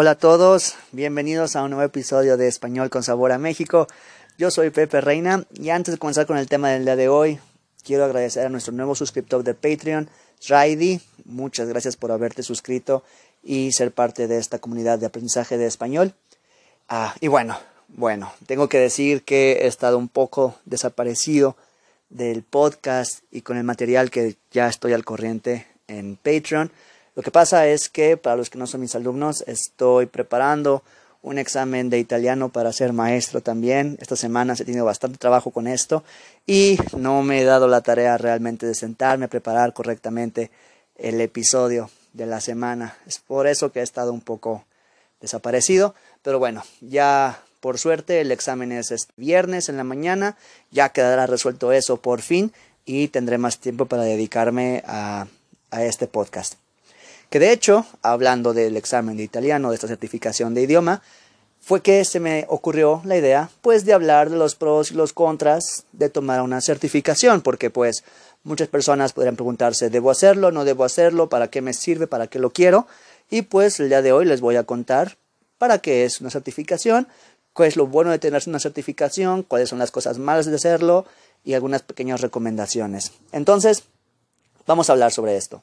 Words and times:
Hola 0.00 0.12
a 0.12 0.14
todos, 0.14 0.76
bienvenidos 0.92 1.56
a 1.56 1.64
un 1.64 1.70
nuevo 1.70 1.84
episodio 1.84 2.36
de 2.36 2.46
Español 2.46 2.88
con 2.88 3.02
Sabor 3.02 3.32
a 3.32 3.38
México. 3.38 3.88
Yo 4.38 4.52
soy 4.52 4.70
Pepe 4.70 5.00
Reina 5.00 5.44
y 5.52 5.70
antes 5.70 5.92
de 5.92 5.98
comenzar 5.98 6.24
con 6.24 6.38
el 6.38 6.46
tema 6.46 6.70
del 6.70 6.84
día 6.84 6.94
de 6.94 7.08
hoy, 7.08 7.40
quiero 7.82 8.04
agradecer 8.04 8.46
a 8.46 8.48
nuestro 8.48 8.72
nuevo 8.72 8.94
suscriptor 8.94 9.42
de 9.42 9.54
Patreon, 9.54 10.08
Raidi. 10.46 11.00
Muchas 11.24 11.66
gracias 11.66 11.96
por 11.96 12.12
haberte 12.12 12.44
suscrito 12.44 13.02
y 13.42 13.72
ser 13.72 13.90
parte 13.90 14.28
de 14.28 14.38
esta 14.38 14.60
comunidad 14.60 15.00
de 15.00 15.06
aprendizaje 15.06 15.58
de 15.58 15.66
español. 15.66 16.14
Ah, 16.88 17.16
y 17.20 17.26
bueno, 17.26 17.58
bueno, 17.88 18.32
tengo 18.46 18.68
que 18.68 18.78
decir 18.78 19.24
que 19.24 19.62
he 19.62 19.66
estado 19.66 19.98
un 19.98 20.08
poco 20.08 20.54
desaparecido 20.64 21.56
del 22.08 22.44
podcast 22.44 23.24
y 23.32 23.40
con 23.40 23.56
el 23.56 23.64
material 23.64 24.12
que 24.12 24.36
ya 24.52 24.68
estoy 24.68 24.92
al 24.92 25.04
corriente 25.04 25.66
en 25.88 26.14
Patreon. 26.14 26.70
Lo 27.18 27.24
que 27.24 27.32
pasa 27.32 27.66
es 27.66 27.88
que, 27.88 28.16
para 28.16 28.36
los 28.36 28.48
que 28.48 28.58
no 28.58 28.68
son 28.68 28.80
mis 28.80 28.94
alumnos, 28.94 29.42
estoy 29.48 30.06
preparando 30.06 30.84
un 31.20 31.38
examen 31.38 31.90
de 31.90 31.98
italiano 31.98 32.48
para 32.48 32.72
ser 32.72 32.92
maestro 32.92 33.40
también. 33.40 33.98
Esta 34.00 34.14
semana 34.14 34.54
he 34.56 34.64
tenido 34.64 34.84
bastante 34.84 35.18
trabajo 35.18 35.50
con 35.50 35.66
esto 35.66 36.04
y 36.46 36.78
no 36.96 37.24
me 37.24 37.40
he 37.40 37.44
dado 37.44 37.66
la 37.66 37.80
tarea 37.80 38.18
realmente 38.18 38.66
de 38.66 38.76
sentarme 38.76 39.24
a 39.24 39.28
preparar 39.28 39.72
correctamente 39.72 40.52
el 40.94 41.20
episodio 41.20 41.90
de 42.12 42.26
la 42.26 42.40
semana. 42.40 42.96
Es 43.04 43.18
por 43.18 43.48
eso 43.48 43.72
que 43.72 43.80
he 43.80 43.82
estado 43.82 44.12
un 44.12 44.20
poco 44.20 44.64
desaparecido, 45.20 45.96
pero 46.22 46.38
bueno, 46.38 46.62
ya 46.80 47.42
por 47.58 47.78
suerte 47.78 48.20
el 48.20 48.30
examen 48.30 48.70
es 48.70 48.92
este 48.92 49.12
viernes 49.16 49.68
en 49.68 49.76
la 49.76 49.82
mañana, 49.82 50.36
ya 50.70 50.90
quedará 50.90 51.26
resuelto 51.26 51.72
eso 51.72 51.96
por 51.96 52.22
fin 52.22 52.52
y 52.84 53.08
tendré 53.08 53.38
más 53.38 53.58
tiempo 53.58 53.86
para 53.86 54.04
dedicarme 54.04 54.84
a, 54.86 55.26
a 55.72 55.82
este 55.82 56.06
podcast 56.06 56.54
que 57.30 57.38
de 57.38 57.52
hecho, 57.52 57.86
hablando 58.02 58.54
del 58.54 58.76
examen 58.76 59.16
de 59.16 59.22
italiano, 59.22 59.70
de 59.70 59.74
esta 59.74 59.88
certificación 59.88 60.54
de 60.54 60.62
idioma, 60.62 61.02
fue 61.60 61.82
que 61.82 62.04
se 62.04 62.20
me 62.20 62.46
ocurrió 62.48 63.02
la 63.04 63.16
idea, 63.16 63.50
pues, 63.60 63.84
de 63.84 63.92
hablar 63.92 64.30
de 64.30 64.36
los 64.36 64.54
pros 64.54 64.90
y 64.90 64.94
los 64.94 65.12
contras 65.12 65.84
de 65.92 66.08
tomar 66.08 66.40
una 66.40 66.60
certificación, 66.60 67.42
porque, 67.42 67.68
pues, 67.68 68.04
muchas 68.44 68.68
personas 68.68 69.12
podrían 69.12 69.36
preguntarse, 69.36 69.90
¿debo 69.90 70.10
hacerlo? 70.10 70.50
¿No 70.50 70.64
debo 70.64 70.84
hacerlo? 70.84 71.28
¿Para 71.28 71.48
qué 71.48 71.60
me 71.60 71.74
sirve? 71.74 72.06
¿Para 72.06 72.28
qué 72.28 72.38
lo 72.38 72.50
quiero? 72.50 72.86
Y, 73.28 73.42
pues, 73.42 73.80
el 73.80 73.90
día 73.90 74.00
de 74.00 74.12
hoy 74.12 74.24
les 74.24 74.40
voy 74.40 74.56
a 74.56 74.64
contar 74.64 75.18
para 75.58 75.78
qué 75.78 76.04
es 76.04 76.20
una 76.20 76.30
certificación, 76.30 77.08
cuál 77.52 77.68
es 77.68 77.76
lo 77.76 77.86
bueno 77.86 78.12
de 78.12 78.18
tener 78.18 78.42
una 78.46 78.60
certificación, 78.60 79.42
cuáles 79.42 79.68
son 79.68 79.78
las 79.78 79.90
cosas 79.90 80.18
malas 80.18 80.46
de 80.46 80.54
hacerlo 80.54 81.04
y 81.44 81.54
algunas 81.54 81.82
pequeñas 81.82 82.20
recomendaciones. 82.20 83.12
Entonces, 83.32 83.82
vamos 84.66 84.88
a 84.88 84.92
hablar 84.92 85.12
sobre 85.12 85.36
esto. 85.36 85.62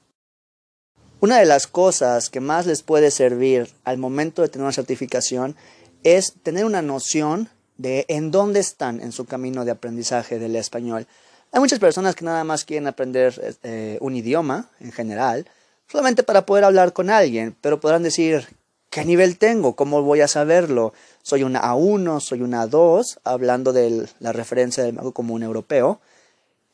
Una 1.25 1.39
de 1.39 1.47
las 1.47 1.65
cosas 1.65 2.29
que 2.29 2.39
más 2.39 2.67
les 2.67 2.83
puede 2.83 3.09
servir 3.09 3.67
al 3.83 3.97
momento 3.97 4.43
de 4.43 4.47
tener 4.47 4.63
una 4.63 4.71
certificación 4.71 5.55
es 6.03 6.33
tener 6.43 6.65
una 6.65 6.83
noción 6.83 7.49
de 7.77 8.05
en 8.09 8.29
dónde 8.29 8.59
están 8.59 9.01
en 9.01 9.11
su 9.11 9.25
camino 9.25 9.65
de 9.65 9.71
aprendizaje 9.71 10.37
del 10.37 10.55
español. 10.55 11.07
Hay 11.51 11.59
muchas 11.59 11.79
personas 11.79 12.13
que 12.13 12.25
nada 12.25 12.43
más 12.43 12.63
quieren 12.63 12.85
aprender 12.85 13.57
eh, 13.63 13.97
un 14.01 14.15
idioma 14.15 14.69
en 14.79 14.91
general, 14.91 15.47
solamente 15.87 16.21
para 16.21 16.45
poder 16.45 16.63
hablar 16.63 16.93
con 16.93 17.09
alguien, 17.09 17.55
pero 17.59 17.79
podrán 17.79 18.03
decir, 18.03 18.47
¿qué 18.91 19.03
nivel 19.03 19.39
tengo? 19.39 19.75
¿Cómo 19.75 20.03
voy 20.03 20.21
a 20.21 20.27
saberlo? 20.27 20.93
¿Soy 21.23 21.41
una 21.41 21.59
A1? 21.63 22.19
¿Soy 22.19 22.43
una 22.43 22.67
A2? 22.67 23.17
Hablando 23.23 23.73
de 23.73 24.07
la 24.19 24.31
referencia 24.31 24.83
del 24.83 24.93
marco 24.93 25.11
común 25.11 25.41
europeo. 25.41 25.99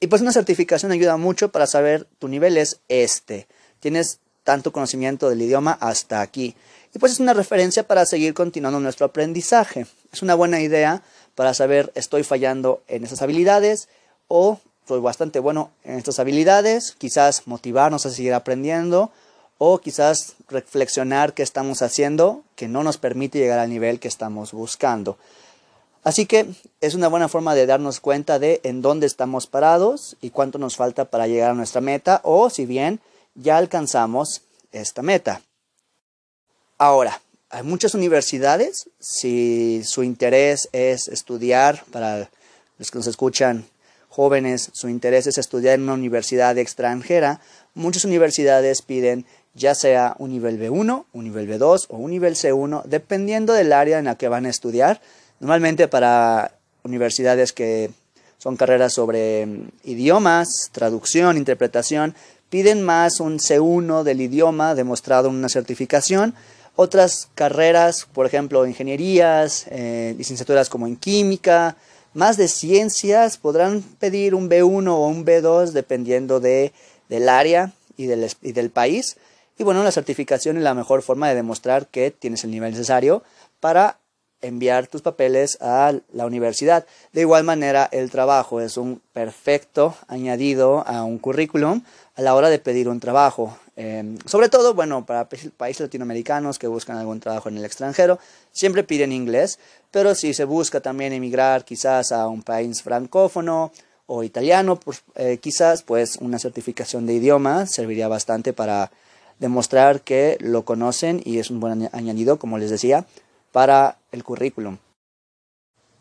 Y 0.01 0.07
pues 0.07 0.21
una 0.21 0.33
certificación 0.33 0.91
ayuda 0.91 1.15
mucho 1.15 1.53
para 1.53 1.67
saber 1.67 2.05
tu 2.19 2.27
nivel 2.27 2.57
es 2.57 2.81
este. 2.89 3.47
Tienes 3.79 4.19
tanto 4.43 4.71
conocimiento 4.71 5.29
del 5.29 5.41
idioma 5.41 5.77
hasta 5.79 6.21
aquí. 6.21 6.55
Y 6.93 6.99
pues 6.99 7.13
es 7.13 7.19
una 7.19 7.33
referencia 7.33 7.83
para 7.83 8.05
seguir 8.05 8.33
continuando 8.33 8.79
nuestro 8.79 9.05
aprendizaje. 9.05 9.85
Es 10.11 10.21
una 10.21 10.35
buena 10.35 10.61
idea 10.61 11.03
para 11.35 11.53
saber 11.53 11.91
estoy 11.95 12.23
fallando 12.23 12.81
en 12.87 13.03
esas 13.03 13.21
habilidades 13.21 13.87
o 14.27 14.59
soy 14.87 14.99
bastante 14.99 15.39
bueno 15.39 15.71
en 15.83 15.97
estas 15.97 16.19
habilidades, 16.19 16.95
quizás 16.97 17.47
motivarnos 17.47 18.05
a 18.05 18.09
seguir 18.09 18.33
aprendiendo 18.33 19.11
o 19.57 19.77
quizás 19.77 20.35
reflexionar 20.49 21.33
qué 21.33 21.43
estamos 21.43 21.81
haciendo 21.81 22.43
que 22.55 22.67
no 22.67 22.83
nos 22.83 22.97
permite 22.97 23.37
llegar 23.39 23.59
al 23.59 23.69
nivel 23.69 23.99
que 23.99 24.07
estamos 24.07 24.51
buscando. 24.51 25.17
Así 26.03 26.25
que 26.25 26.47
es 26.81 26.95
una 26.95 27.07
buena 27.07 27.29
forma 27.29 27.53
de 27.53 27.67
darnos 27.67 27.99
cuenta 27.99 28.39
de 28.39 28.59
en 28.63 28.81
dónde 28.81 29.05
estamos 29.05 29.45
parados 29.45 30.17
y 30.19 30.31
cuánto 30.31 30.57
nos 30.57 30.75
falta 30.75 31.05
para 31.05 31.27
llegar 31.27 31.51
a 31.51 31.53
nuestra 31.53 31.79
meta 31.79 32.21
o 32.23 32.49
si 32.49 32.65
bien 32.65 32.99
ya 33.35 33.57
alcanzamos 33.57 34.41
esta 34.71 35.01
meta. 35.01 35.41
Ahora, 36.77 37.21
hay 37.49 37.63
muchas 37.63 37.93
universidades, 37.93 38.89
si 38.99 39.83
su 39.83 40.03
interés 40.03 40.69
es 40.71 41.07
estudiar, 41.07 41.83
para 41.91 42.29
los 42.77 42.91
que 42.91 42.97
nos 42.97 43.07
escuchan 43.07 43.65
jóvenes, 44.09 44.69
su 44.73 44.89
interés 44.89 45.27
es 45.27 45.37
estudiar 45.37 45.75
en 45.75 45.83
una 45.83 45.93
universidad 45.93 46.57
extranjera, 46.57 47.41
muchas 47.73 48.05
universidades 48.05 48.81
piden 48.81 49.25
ya 49.53 49.75
sea 49.75 50.15
un 50.17 50.31
nivel 50.31 50.59
B1, 50.59 51.05
un 51.11 51.23
nivel 51.23 51.49
B2 51.49 51.87
o 51.89 51.97
un 51.97 52.11
nivel 52.11 52.35
C1, 52.35 52.83
dependiendo 52.85 53.53
del 53.53 53.73
área 53.73 53.99
en 53.99 54.05
la 54.05 54.15
que 54.15 54.29
van 54.29 54.45
a 54.45 54.49
estudiar. 54.49 55.01
Normalmente 55.39 55.87
para 55.87 56.53
universidades 56.83 57.51
que 57.51 57.91
son 58.37 58.55
carreras 58.55 58.93
sobre 58.93 59.47
idiomas, 59.83 60.69
traducción, 60.71 61.37
interpretación, 61.37 62.15
piden 62.51 62.83
más 62.83 63.21
un 63.21 63.39
C1 63.39 64.03
del 64.03 64.21
idioma 64.21 64.75
demostrado 64.75 65.29
en 65.29 65.35
una 65.35 65.47
certificación. 65.49 66.35
Otras 66.75 67.29
carreras, 67.33 68.07
por 68.13 68.25
ejemplo, 68.25 68.67
ingenierías, 68.67 69.65
eh, 69.71 70.13
licenciaturas 70.17 70.69
como 70.69 70.85
en 70.85 70.97
química, 70.97 71.77
más 72.13 72.35
de 72.35 72.49
ciencias, 72.49 73.37
podrán 73.37 73.81
pedir 73.81 74.35
un 74.35 74.49
B1 74.49 74.89
o 74.89 75.07
un 75.07 75.25
B2 75.25 75.71
dependiendo 75.71 76.41
de, 76.41 76.73
del 77.07 77.29
área 77.29 77.71
y 77.95 78.07
del, 78.07 78.29
y 78.41 78.51
del 78.51 78.69
país. 78.69 79.15
Y 79.57 79.63
bueno, 79.63 79.81
la 79.81 79.91
certificación 79.93 80.57
es 80.57 80.63
la 80.63 80.73
mejor 80.73 81.03
forma 81.03 81.29
de 81.29 81.35
demostrar 81.35 81.87
que 81.87 82.11
tienes 82.11 82.43
el 82.43 82.51
nivel 82.51 82.71
necesario 82.71 83.23
para 83.61 83.97
enviar 84.41 84.87
tus 84.87 85.01
papeles 85.01 85.57
a 85.61 85.93
la 86.11 86.25
universidad. 86.25 86.85
De 87.13 87.21
igual 87.21 87.43
manera, 87.43 87.87
el 87.91 88.09
trabajo 88.11 88.59
es 88.59 88.75
un 88.75 89.01
perfecto 89.13 89.95
añadido 90.07 90.85
a 90.87 91.03
un 91.03 91.17
currículum 91.17 91.83
a 92.15 92.21
la 92.21 92.35
hora 92.35 92.49
de 92.49 92.59
pedir 92.59 92.89
un 92.89 92.99
trabajo. 92.99 93.57
Em, 93.75 94.17
sobre 94.25 94.49
todo, 94.49 94.73
bueno, 94.73 95.05
para 95.05 95.27
países 95.29 95.81
latinoamericanos 95.81 96.59
que 96.59 96.67
buscan 96.67 96.97
algún 96.97 97.19
trabajo 97.19 97.49
en 97.49 97.57
el 97.57 97.65
extranjero, 97.65 98.19
siempre 98.51 98.83
piden 98.83 99.11
inglés, 99.11 99.59
pero 99.91 100.13
si 100.15 100.33
se 100.33 100.45
busca 100.45 100.81
también 100.81 101.13
emigrar 101.13 101.63
quizás 101.63 102.11
a 102.11 102.27
un 102.27 102.43
país 102.43 102.81
francófono 102.83 103.71
o 104.07 104.23
italiano, 104.23 104.75
pues, 104.75 105.03
eh, 105.15 105.37
quizás 105.41 105.83
pues 105.83 106.17
una 106.17 106.37
certificación 106.37 107.05
de 107.05 107.13
idioma 107.13 107.65
serviría 107.65 108.07
bastante 108.07 108.51
para 108.51 108.91
demostrar 109.39 110.01
que 110.01 110.37
lo 110.39 110.63
conocen 110.65 111.21
y 111.23 111.39
es 111.39 111.49
un 111.49 111.59
buen 111.59 111.89
añadido, 111.93 112.37
como 112.37 112.57
les 112.57 112.69
decía, 112.69 113.05
para 113.51 113.97
el 114.11 114.23
currículum. 114.23 114.77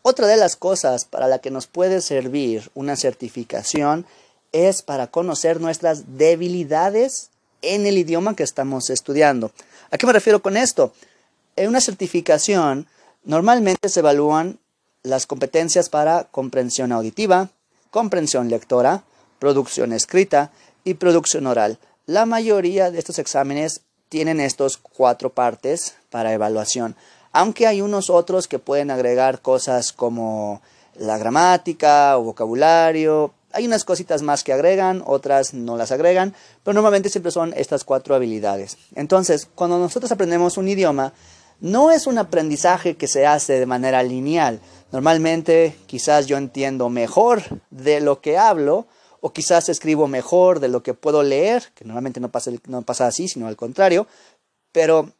Otra 0.03 0.27
de 0.27 0.37
las 0.37 0.55
cosas 0.55 1.05
para 1.05 1.27
la 1.27 1.39
que 1.39 1.51
nos 1.51 1.67
puede 1.67 2.01
servir 2.01 2.69
una 2.73 2.95
certificación 2.95 4.05
es 4.51 4.81
para 4.81 5.07
conocer 5.07 5.61
nuestras 5.61 6.17
debilidades 6.17 7.29
en 7.61 7.85
el 7.85 7.97
idioma 7.97 8.35
que 8.35 8.43
estamos 8.43 8.89
estudiando. 8.89 9.51
¿A 9.91 9.97
qué 9.97 10.05
me 10.05 10.13
refiero 10.13 10.41
con 10.41 10.57
esto? 10.57 10.93
En 11.55 11.69
una 11.69 11.81
certificación 11.81 12.87
normalmente 13.23 13.89
se 13.89 13.99
evalúan 13.99 14.59
las 15.03 15.25
competencias 15.25 15.89
para 15.89 16.25
comprensión 16.25 16.91
auditiva, 16.91 17.49
comprensión 17.89 18.49
lectora, 18.49 19.03
producción 19.39 19.93
escrita 19.93 20.51
y 20.83 20.95
producción 20.95 21.47
oral. 21.47 21.79
La 22.05 22.25
mayoría 22.25 22.91
de 22.91 22.99
estos 22.99 23.19
exámenes 23.19 23.81
tienen 24.09 24.39
estos 24.39 24.77
cuatro 24.77 25.31
partes 25.33 25.95
para 26.09 26.33
evaluación 26.33 26.95
aunque 27.31 27.67
hay 27.67 27.81
unos 27.81 28.09
otros 28.09 28.47
que 28.47 28.59
pueden 28.59 28.91
agregar 28.91 29.41
cosas 29.41 29.93
como 29.93 30.61
la 30.95 31.17
gramática 31.17 32.17
o 32.17 32.23
vocabulario. 32.23 33.33
Hay 33.53 33.65
unas 33.65 33.85
cositas 33.85 34.21
más 34.21 34.43
que 34.43 34.53
agregan, 34.53 35.03
otras 35.05 35.53
no 35.53 35.77
las 35.77 35.91
agregan, 35.91 36.33
pero 36.63 36.73
normalmente 36.73 37.09
siempre 37.09 37.31
son 37.31 37.53
estas 37.55 37.83
cuatro 37.83 38.15
habilidades. 38.15 38.77
Entonces, 38.95 39.47
cuando 39.55 39.77
nosotros 39.79 40.11
aprendemos 40.11 40.57
un 40.57 40.67
idioma, 40.67 41.13
no 41.61 41.91
es 41.91 42.07
un 42.07 42.17
aprendizaje 42.17 42.97
que 42.97 43.07
se 43.07 43.25
hace 43.27 43.59
de 43.59 43.65
manera 43.65 44.01
lineal. 44.03 44.59
Normalmente 44.91 45.75
quizás 45.85 46.25
yo 46.25 46.37
entiendo 46.37 46.89
mejor 46.89 47.43
de 47.69 48.01
lo 48.01 48.19
que 48.19 48.37
hablo 48.37 48.87
o 49.21 49.31
quizás 49.31 49.69
escribo 49.69 50.07
mejor 50.07 50.59
de 50.59 50.67
lo 50.67 50.81
que 50.81 50.95
puedo 50.95 51.21
leer, 51.21 51.71
que 51.75 51.85
normalmente 51.85 52.19
no 52.19 52.31
pasa, 52.31 53.07
así, 53.07 53.27
sino 53.27 53.47
al 53.47 53.55
contrario, 53.55 54.07
pero 54.71 55.11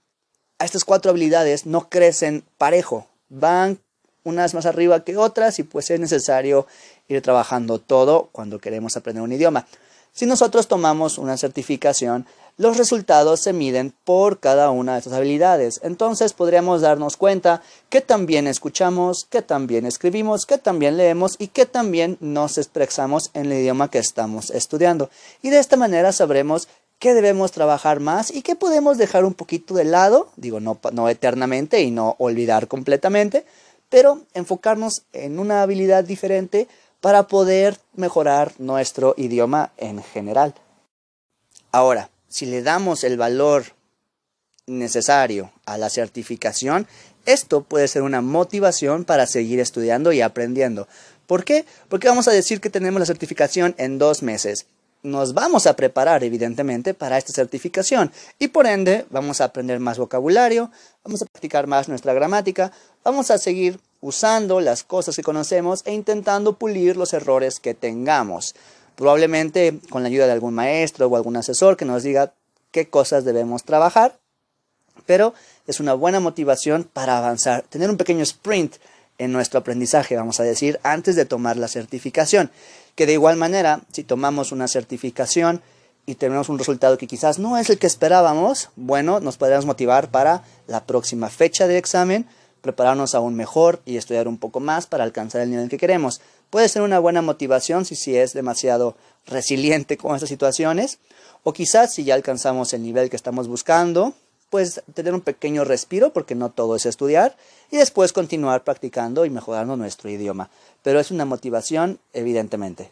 estas 0.57 0.83
cuatro 0.83 1.11
habilidades 1.11 1.67
no 1.67 1.89
crecen 1.89 2.43
parejo, 2.57 3.07
van 3.29 3.79
unas 4.23 4.53
más 4.53 4.65
arriba 4.65 5.03
que 5.03 5.17
otras 5.17 5.59
y 5.59 5.63
pues 5.63 5.89
es 5.91 5.99
necesario 5.99 6.67
ir 7.07 7.21
trabajando 7.21 7.79
todo 7.79 8.29
cuando 8.31 8.59
queremos 8.59 8.97
aprender 8.97 9.23
un 9.23 9.31
idioma. 9.31 9.65
Si 10.13 10.25
nosotros 10.25 10.67
tomamos 10.67 11.17
una 11.17 11.37
certificación, 11.37 12.25
los 12.57 12.77
resultados 12.77 13.39
se 13.39 13.53
miden 13.53 13.93
por 14.03 14.39
cada 14.39 14.69
una 14.69 14.93
de 14.93 14.99
estas 14.99 15.13
habilidades. 15.13 15.79
Entonces 15.83 16.33
podríamos 16.33 16.81
darnos 16.81 17.15
cuenta 17.15 17.61
que 17.89 18.01
también 18.01 18.45
escuchamos, 18.45 19.25
que 19.25 19.41
también 19.41 19.85
escribimos, 19.85 20.45
que 20.45 20.57
también 20.57 20.97
leemos 20.97 21.35
y 21.39 21.47
que 21.47 21.65
también 21.65 22.17
nos 22.19 22.57
expresamos 22.57 23.31
en 23.33 23.45
el 23.45 23.59
idioma 23.59 23.89
que 23.89 23.99
estamos 23.99 24.49
estudiando. 24.49 25.09
Y 25.41 25.49
de 25.49 25.59
esta 25.59 25.77
manera 25.77 26.11
sabremos 26.11 26.67
qué 26.99 27.13
debemos 27.13 27.51
trabajar 27.53 28.01
más 28.01 28.31
y 28.31 28.41
qué 28.41 28.55
podemos 28.55 28.97
dejar 28.97 29.23
un 29.23 29.33
poquito 29.33 29.73
de 29.73 29.85
lado, 29.85 30.27
digo, 30.35 30.59
no, 30.59 30.77
no 30.91 31.07
eternamente 31.07 31.81
y 31.81 31.89
no 31.89 32.15
olvidar 32.19 32.67
completamente, 32.67 33.45
pero 33.91 34.21
enfocarnos 34.33 35.03
en 35.11 35.37
una 35.37 35.61
habilidad 35.61 36.05
diferente 36.05 36.67
para 37.01 37.27
poder 37.27 37.77
mejorar 37.93 38.53
nuestro 38.57 39.13
idioma 39.17 39.73
en 39.77 40.01
general. 40.01 40.55
Ahora, 41.71 42.09
si 42.29 42.45
le 42.45 42.63
damos 42.63 43.03
el 43.03 43.17
valor 43.17 43.65
necesario 44.65 45.51
a 45.65 45.77
la 45.77 45.89
certificación, 45.89 46.87
esto 47.25 47.63
puede 47.63 47.89
ser 47.89 48.03
una 48.03 48.21
motivación 48.21 49.03
para 49.03 49.27
seguir 49.27 49.59
estudiando 49.59 50.13
y 50.13 50.21
aprendiendo. 50.21 50.87
¿Por 51.27 51.43
qué? 51.43 51.65
Porque 51.89 52.07
vamos 52.07 52.29
a 52.29 52.31
decir 52.31 52.61
que 52.61 52.69
tenemos 52.69 52.99
la 52.99 53.05
certificación 53.05 53.75
en 53.77 53.97
dos 53.97 54.23
meses. 54.23 54.67
Nos 55.03 55.33
vamos 55.33 55.65
a 55.65 55.75
preparar, 55.75 56.23
evidentemente, 56.23 56.93
para 56.93 57.17
esta 57.17 57.33
certificación. 57.33 58.11
Y 58.37 58.49
por 58.49 58.67
ende 58.67 59.05
vamos 59.09 59.41
a 59.41 59.45
aprender 59.45 59.79
más 59.79 59.97
vocabulario, 59.97 60.69
vamos 61.03 61.23
a 61.23 61.25
practicar 61.25 61.65
más 61.65 61.89
nuestra 61.89 62.13
gramática, 62.13 62.71
vamos 63.03 63.31
a 63.31 63.39
seguir 63.39 63.79
usando 63.99 64.59
las 64.61 64.83
cosas 64.83 65.15
que 65.15 65.23
conocemos 65.23 65.81
e 65.85 65.93
intentando 65.93 66.53
pulir 66.53 66.97
los 66.97 67.13
errores 67.13 67.59
que 67.59 67.73
tengamos. 67.73 68.53
Probablemente 68.95 69.79
con 69.89 70.03
la 70.03 70.09
ayuda 70.09 70.27
de 70.27 70.33
algún 70.33 70.53
maestro 70.53 71.07
o 71.07 71.15
algún 71.15 71.35
asesor 71.35 71.77
que 71.77 71.85
nos 71.85 72.03
diga 72.03 72.33
qué 72.71 72.87
cosas 72.87 73.25
debemos 73.25 73.63
trabajar, 73.63 74.19
pero 75.07 75.33
es 75.65 75.79
una 75.79 75.95
buena 75.95 76.19
motivación 76.19 76.83
para 76.83 77.17
avanzar, 77.17 77.63
tener 77.63 77.89
un 77.89 77.97
pequeño 77.97 78.21
sprint 78.21 78.75
en 79.17 79.31
nuestro 79.31 79.59
aprendizaje, 79.59 80.15
vamos 80.15 80.39
a 80.39 80.43
decir, 80.43 80.79
antes 80.83 81.15
de 81.15 81.25
tomar 81.25 81.57
la 81.57 81.67
certificación, 81.67 82.51
que 82.95 83.05
de 83.05 83.13
igual 83.13 83.37
manera, 83.37 83.81
si 83.91 84.03
tomamos 84.03 84.51
una 84.51 84.67
certificación 84.67 85.61
y 86.05 86.15
tenemos 86.15 86.49
un 86.49 86.57
resultado 86.57 86.97
que 86.97 87.07
quizás 87.07 87.39
no 87.39 87.57
es 87.57 87.69
el 87.69 87.77
que 87.77 87.87
esperábamos, 87.87 88.69
bueno, 88.75 89.19
nos 89.19 89.37
podríamos 89.37 89.65
motivar 89.65 90.09
para 90.09 90.43
la 90.67 90.85
próxima 90.85 91.29
fecha 91.29 91.67
del 91.67 91.77
examen, 91.77 92.27
prepararnos 92.61 93.15
aún 93.15 93.35
mejor 93.35 93.81
y 93.85 93.97
estudiar 93.97 94.27
un 94.27 94.37
poco 94.37 94.59
más 94.59 94.87
para 94.87 95.03
alcanzar 95.03 95.41
el 95.41 95.49
nivel 95.49 95.69
que 95.69 95.77
queremos. 95.77 96.21
Puede 96.49 96.69
ser 96.69 96.81
una 96.81 96.99
buena 96.99 97.21
motivación 97.21 97.85
si, 97.85 97.95
si 97.95 98.17
es 98.17 98.33
demasiado 98.33 98.95
resiliente 99.25 99.97
con 99.97 100.15
estas 100.15 100.29
situaciones, 100.29 100.99
o 101.43 101.53
quizás 101.53 101.93
si 101.93 102.03
ya 102.03 102.13
alcanzamos 102.13 102.73
el 102.73 102.83
nivel 102.83 103.09
que 103.09 103.15
estamos 103.15 103.47
buscando, 103.47 104.13
pues 104.51 104.83
tener 104.93 105.13
un 105.13 105.21
pequeño 105.21 105.63
respiro, 105.63 106.11
porque 106.11 106.35
no 106.35 106.51
todo 106.51 106.75
es 106.75 106.85
estudiar, 106.85 107.37
y 107.71 107.77
después 107.77 108.11
continuar 108.11 108.65
practicando 108.65 109.25
y 109.25 109.29
mejorando 109.29 109.77
nuestro 109.77 110.09
idioma. 110.09 110.51
Pero 110.83 110.99
es 110.99 111.09
una 111.09 111.23
motivación, 111.23 111.99
evidentemente. 112.11 112.91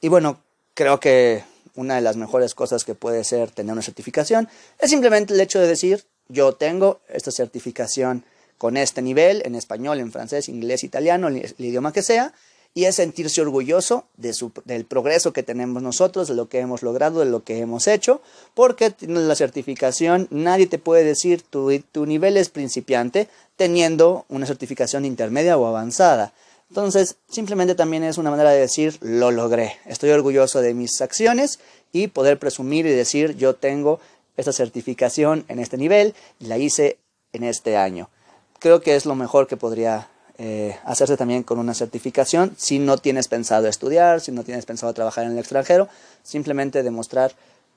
Y 0.00 0.08
bueno, 0.08 0.40
creo 0.74 0.98
que 0.98 1.44
una 1.76 1.94
de 1.94 2.00
las 2.00 2.16
mejores 2.16 2.56
cosas 2.56 2.84
que 2.84 2.96
puede 2.96 3.22
ser 3.22 3.52
tener 3.52 3.72
una 3.72 3.82
certificación 3.82 4.48
es 4.80 4.90
simplemente 4.90 5.32
el 5.32 5.40
hecho 5.40 5.60
de 5.60 5.68
decir, 5.68 6.04
yo 6.28 6.54
tengo 6.54 7.00
esta 7.08 7.30
certificación 7.30 8.24
con 8.58 8.76
este 8.76 9.00
nivel, 9.00 9.42
en 9.44 9.54
español, 9.54 10.00
en 10.00 10.10
francés, 10.10 10.48
inglés, 10.48 10.82
italiano, 10.82 11.28
el 11.28 11.54
idioma 11.58 11.92
que 11.92 12.02
sea, 12.02 12.34
y 12.74 12.86
es 12.86 12.96
sentirse 12.96 13.40
orgulloso 13.40 14.04
de 14.16 14.34
del 14.64 14.84
progreso 14.84 15.32
que 15.32 15.44
tenemos 15.44 15.82
nosotros, 15.82 16.26
de 16.26 16.34
lo 16.34 16.48
que 16.48 16.58
hemos 16.58 16.82
logrado, 16.82 17.20
de 17.20 17.26
lo 17.26 17.44
que 17.44 17.60
hemos 17.60 17.86
hecho, 17.86 18.20
porque 18.54 18.92
la 19.00 19.36
certificación, 19.36 20.26
nadie 20.30 20.66
te 20.66 20.78
puede 20.78 21.04
decir 21.04 21.42
tu, 21.42 21.70
tu 21.92 22.04
nivel 22.04 22.36
es 22.36 22.48
principiante 22.48 23.28
teniendo 23.56 24.26
una 24.28 24.46
certificación 24.46 25.04
intermedia 25.04 25.56
o 25.56 25.66
avanzada. 25.66 26.32
Entonces, 26.68 27.16
simplemente 27.28 27.76
también 27.76 28.02
es 28.02 28.18
una 28.18 28.30
manera 28.30 28.50
de 28.50 28.58
decir, 28.58 28.98
lo 29.00 29.30
logré, 29.30 29.78
estoy 29.86 30.10
orgulloso 30.10 30.60
de 30.60 30.74
mis 30.74 31.00
acciones 31.00 31.60
y 31.92 32.08
poder 32.08 32.40
presumir 32.40 32.86
y 32.86 32.90
decir, 32.90 33.36
yo 33.36 33.54
tengo 33.54 34.00
esta 34.36 34.52
certificación 34.52 35.44
en 35.46 35.60
este 35.60 35.76
nivel 35.76 36.14
y 36.40 36.46
la 36.46 36.58
hice 36.58 36.98
en 37.32 37.44
este 37.44 37.76
año. 37.76 38.10
Creo 38.58 38.80
que 38.80 38.96
es 38.96 39.06
lo 39.06 39.14
mejor 39.14 39.46
que 39.46 39.56
podría 39.56 40.08
eh, 40.36 40.76
hacerse 40.84 41.16
también 41.16 41.42
con 41.42 41.58
una 41.58 41.74
certificación. 41.74 42.54
Si 42.56 42.78
no 42.78 42.98
tienes 42.98 43.28
pensado 43.28 43.68
estudiar, 43.68 44.20
si 44.20 44.32
no 44.32 44.42
tienes 44.44 44.66
pensado 44.66 44.92
trabajar 44.92 45.24
en 45.24 45.32
el 45.32 45.38
extranjero, 45.38 45.88
simplemente 46.22 46.82
demostrar 46.82 47.34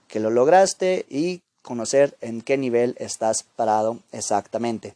que 0.07 0.19
lo 0.19 0.30
lograste 0.30 1.06
y 1.09 1.42
conocer 1.62 2.18
en 2.21 2.42
qué 2.42 2.57
nivel 2.57 2.95
estás 2.98 3.44
parado 3.44 4.00
exactamente. 4.12 4.95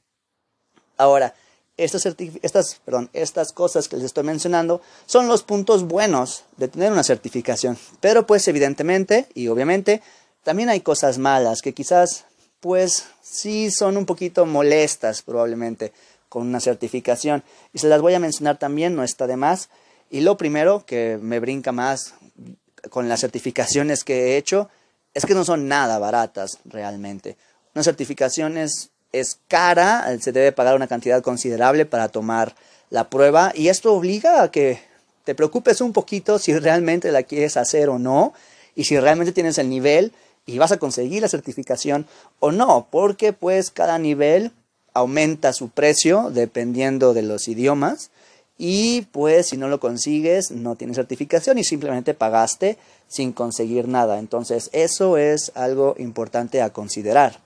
Ahora, 0.97 1.35
estas, 1.77 2.05
estas, 2.41 2.79
perdón, 2.85 3.09
estas 3.13 3.51
cosas 3.53 3.87
que 3.87 3.97
les 3.97 4.05
estoy 4.05 4.23
mencionando 4.23 4.81
son 5.05 5.27
los 5.27 5.43
puntos 5.43 5.83
buenos 5.83 6.43
de 6.57 6.67
tener 6.67 6.91
una 6.91 7.03
certificación, 7.03 7.77
pero 7.99 8.25
pues 8.25 8.47
evidentemente 8.47 9.27
y 9.33 9.47
obviamente 9.47 10.01
también 10.43 10.69
hay 10.69 10.81
cosas 10.81 11.17
malas 11.17 11.61
que 11.61 11.73
quizás 11.73 12.25
pues 12.59 13.05
sí 13.21 13.71
son 13.71 13.97
un 13.97 14.05
poquito 14.05 14.45
molestas 14.45 15.23
probablemente 15.23 15.91
con 16.31 16.47
una 16.47 16.61
certificación. 16.61 17.43
Y 17.73 17.79
se 17.79 17.89
las 17.89 17.99
voy 17.99 18.13
a 18.13 18.19
mencionar 18.19 18.57
también, 18.57 18.95
no 18.95 19.03
está 19.03 19.27
de 19.27 19.35
más. 19.35 19.67
Y 20.09 20.21
lo 20.21 20.37
primero 20.37 20.85
que 20.85 21.19
me 21.21 21.41
brinca 21.41 21.73
más 21.73 22.13
con 22.89 23.09
las 23.09 23.19
certificaciones 23.19 24.05
que 24.05 24.13
he 24.13 24.37
hecho 24.37 24.69
es 25.13 25.25
que 25.25 25.33
no 25.33 25.43
son 25.43 25.67
nada 25.67 25.99
baratas 25.99 26.59
realmente. 26.63 27.35
Una 27.75 27.83
certificación 27.83 28.57
es, 28.57 28.91
es 29.11 29.39
cara, 29.49 30.05
se 30.21 30.31
debe 30.31 30.53
pagar 30.53 30.77
una 30.77 30.87
cantidad 30.87 31.21
considerable 31.21 31.85
para 31.85 32.07
tomar 32.07 32.55
la 32.89 33.09
prueba 33.09 33.51
y 33.53 33.67
esto 33.67 33.93
obliga 33.93 34.41
a 34.41 34.51
que 34.51 34.79
te 35.25 35.35
preocupes 35.35 35.81
un 35.81 35.91
poquito 35.91 36.39
si 36.39 36.57
realmente 36.57 37.11
la 37.11 37.23
quieres 37.23 37.57
hacer 37.57 37.89
o 37.89 37.99
no 37.99 38.33
y 38.73 38.85
si 38.85 38.97
realmente 38.97 39.33
tienes 39.33 39.57
el 39.57 39.67
nivel 39.67 40.13
y 40.45 40.59
vas 40.59 40.71
a 40.71 40.79
conseguir 40.79 41.23
la 41.23 41.27
certificación 41.27 42.07
o 42.39 42.53
no, 42.53 42.87
porque 42.89 43.33
pues 43.33 43.69
cada 43.69 43.97
nivel 43.97 44.53
aumenta 44.93 45.53
su 45.53 45.69
precio 45.69 46.29
dependiendo 46.31 47.13
de 47.13 47.21
los 47.21 47.47
idiomas 47.47 48.09
y 48.57 49.01
pues 49.11 49.47
si 49.47 49.57
no 49.57 49.67
lo 49.67 49.79
consigues 49.79 50.51
no 50.51 50.75
tienes 50.75 50.97
certificación 50.97 51.57
y 51.57 51.63
simplemente 51.63 52.13
pagaste 52.13 52.77
sin 53.07 53.31
conseguir 53.33 53.87
nada. 53.87 54.19
Entonces 54.19 54.69
eso 54.73 55.17
es 55.17 55.51
algo 55.55 55.95
importante 55.97 56.61
a 56.61 56.71
considerar. 56.71 57.39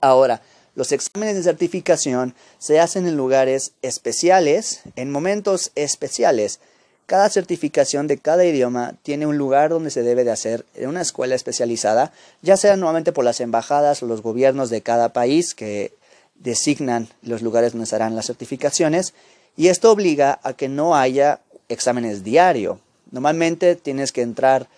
Ahora, 0.00 0.40
los 0.74 0.92
exámenes 0.92 1.36
de 1.36 1.42
certificación 1.42 2.34
se 2.58 2.80
hacen 2.80 3.06
en 3.06 3.16
lugares 3.16 3.72
especiales, 3.82 4.82
en 4.94 5.10
momentos 5.10 5.72
especiales. 5.74 6.60
Cada 7.06 7.30
certificación 7.30 8.06
de 8.08 8.18
cada 8.18 8.44
idioma 8.44 8.94
tiene 9.02 9.26
un 9.26 9.38
lugar 9.38 9.70
donde 9.70 9.90
se 9.90 10.02
debe 10.02 10.24
de 10.24 10.32
hacer 10.32 10.66
en 10.74 10.88
una 10.88 11.00
escuela 11.00 11.34
especializada, 11.34 12.12
ya 12.42 12.56
sea 12.56 12.76
nuevamente 12.76 13.12
por 13.12 13.24
las 13.24 13.40
embajadas 13.40 14.02
o 14.02 14.06
los 14.06 14.22
gobiernos 14.22 14.68
de 14.68 14.82
cada 14.82 15.12
país 15.12 15.54
que 15.54 15.92
designan 16.40 17.08
los 17.22 17.42
lugares 17.42 17.72
donde 17.72 17.86
se 17.86 17.96
harán 17.96 18.16
las 18.16 18.26
certificaciones 18.26 19.14
y 19.56 19.68
esto 19.68 19.90
obliga 19.90 20.38
a 20.42 20.52
que 20.52 20.68
no 20.68 20.96
haya 20.96 21.40
exámenes 21.68 22.24
diario. 22.24 22.80
Normalmente 23.10 23.76
tienes 23.76 24.12
que 24.12 24.22
entrar 24.22 24.68